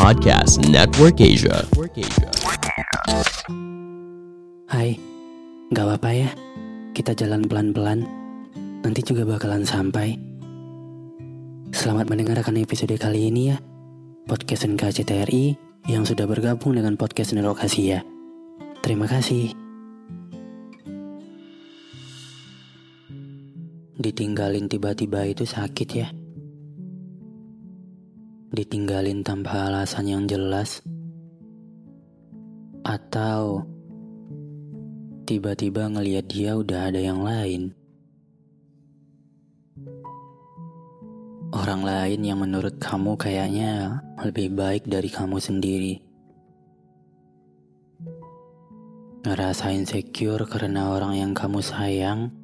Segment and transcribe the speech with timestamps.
[0.00, 1.60] Podcast Network Asia.
[4.64, 4.96] Hai,
[5.76, 6.32] gak apa-apa ya.
[6.96, 8.08] Kita jalan pelan-pelan.
[8.80, 10.16] Nanti juga bakalan sampai.
[11.76, 13.60] Selamat mendengarkan episode kali ini ya.
[14.24, 15.60] Podcast NKCTRI
[15.92, 18.00] yang sudah bergabung dengan podcast Network Asia.
[18.80, 19.52] Terima kasih.
[24.00, 26.08] Ditinggalin tiba-tiba itu sakit ya.
[28.50, 30.82] Ditinggalin tanpa alasan yang jelas.
[32.82, 33.62] Atau
[35.22, 37.70] tiba-tiba ngelihat dia udah ada yang lain.
[41.54, 46.02] Orang lain yang menurut kamu kayaknya lebih baik dari kamu sendiri.
[49.22, 52.34] Ngerasa insecure karena orang yang kamu sayang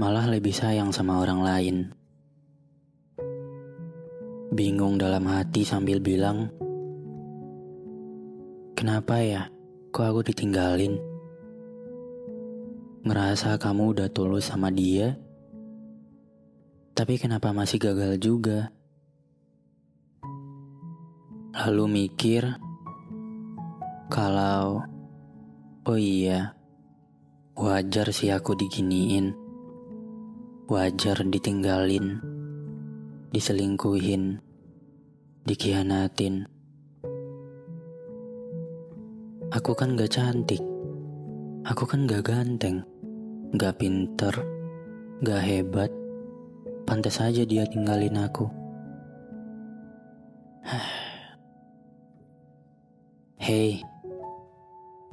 [0.00, 1.76] malah lebih sayang sama orang lain.
[4.50, 6.50] Bingung dalam hati sambil bilang,
[8.74, 9.46] Kenapa ya?
[9.94, 10.98] Kok aku ditinggalin?
[13.06, 15.14] Ngerasa kamu udah tulus sama dia,
[16.98, 18.74] tapi kenapa masih gagal juga?
[21.54, 22.60] Lalu mikir,
[24.10, 24.82] kalau,
[25.86, 26.58] oh iya,
[27.54, 29.32] wajar sih aku diginiin.
[30.68, 32.29] Wajar ditinggalin,
[33.30, 34.42] diselingkuhin,
[35.46, 36.50] dikhianatin.
[39.54, 40.58] Aku kan gak cantik,
[41.62, 42.82] aku kan gak ganteng,
[43.54, 44.34] gak pinter,
[45.22, 45.94] gak hebat.
[46.90, 48.50] Pantas saja dia tinggalin aku.
[53.46, 53.78] Hei,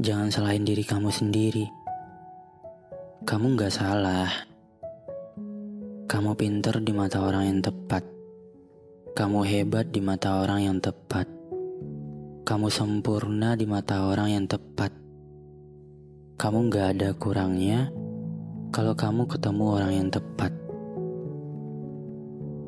[0.01, 1.69] jangan salahin diri kamu sendiri.
[3.29, 4.56] Kamu gak salah.
[6.07, 8.00] Kamu pinter di mata orang yang tepat.
[9.12, 11.28] Kamu hebat di mata orang yang tepat.
[12.47, 14.95] Kamu sempurna di mata orang yang tepat.
[16.40, 17.91] Kamu gak ada kurangnya
[18.72, 20.56] kalau kamu ketemu orang yang tepat.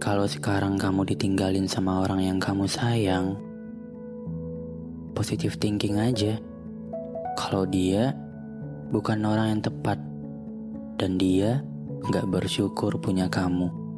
[0.04, 3.40] Kalau sekarang kamu ditinggalin sama orang yang kamu sayang,
[5.16, 6.36] positive thinking aja.
[7.40, 8.12] Kalau dia
[8.92, 9.96] bukan orang yang tepat
[11.00, 11.64] dan dia
[12.08, 13.90] nggak bersyukur punya kamu.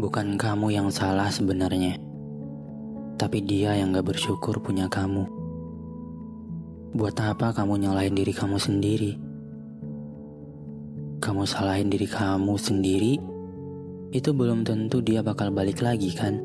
[0.00, 2.00] Bukan kamu yang salah sebenarnya,
[3.20, 5.28] tapi dia yang gak bersyukur punya kamu.
[6.96, 9.20] Buat apa kamu nyalahin diri kamu sendiri?
[11.20, 13.20] Kamu salahin diri kamu sendiri,
[14.16, 16.40] itu belum tentu dia bakal balik lagi kan?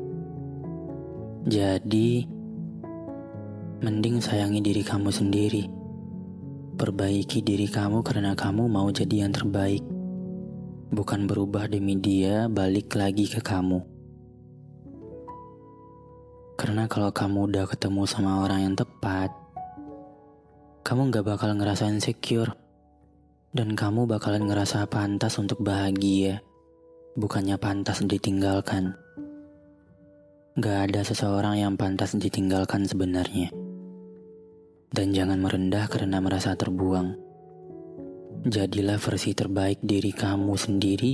[1.48, 2.28] Jadi,
[3.80, 5.64] mending sayangi diri kamu sendiri.
[6.76, 9.80] Perbaiki diri kamu karena kamu mau jadi yang terbaik.
[10.92, 13.80] Bukan berubah demi dia balik lagi ke kamu.
[16.60, 19.32] Karena kalau kamu udah ketemu sama orang yang tepat,
[20.84, 22.52] kamu gak bakal ngerasa insecure.
[23.56, 26.44] Dan kamu bakalan ngerasa pantas untuk bahagia,
[27.16, 28.92] bukannya pantas ditinggalkan.
[30.60, 33.48] Gak ada seseorang yang pantas ditinggalkan sebenarnya.
[34.90, 37.18] Dan jangan merendah karena merasa terbuang.
[38.46, 41.12] Jadilah versi terbaik diri kamu sendiri,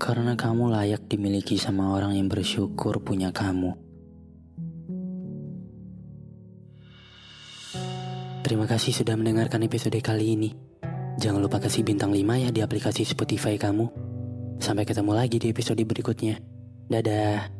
[0.00, 3.76] karena kamu layak dimiliki sama orang yang bersyukur punya kamu.
[8.40, 10.50] Terima kasih sudah mendengarkan episode kali ini.
[11.20, 13.86] Jangan lupa kasih bintang 5 ya di aplikasi Spotify kamu.
[14.58, 16.40] Sampai ketemu lagi di episode berikutnya.
[16.88, 17.59] Dadah.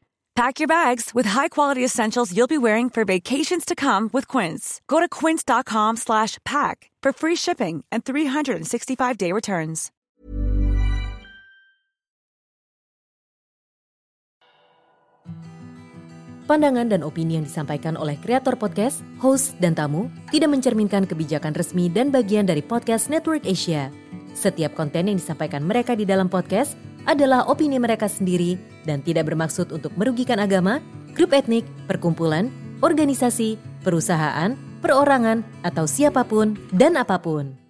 [0.35, 4.79] Pack your bags with high-quality essentials you'll be wearing for vacations to come with Quince.
[4.87, 9.91] Go to quince.com slash pack for free shipping and 365-day returns.
[16.51, 21.87] pandangan dan opini yang disampaikan oleh kreator podcast, host, dan tamu tidak mencerminkan kebijakan resmi
[21.87, 23.87] dan bagian dari podcast Network Asia.
[24.35, 26.75] Setiap konten yang disampaikan mereka di dalam podcast
[27.05, 30.81] adalah opini mereka sendiri dan tidak bermaksud untuk merugikan agama,
[31.13, 32.49] grup etnik, perkumpulan,
[32.81, 37.60] organisasi, perusahaan, perorangan, atau siapa pun dan apa pun.